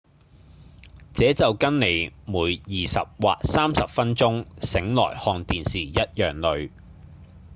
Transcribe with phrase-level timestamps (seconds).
[1.13, 6.71] 這就跟您每二十或三十分鐘醒來看電視一樣累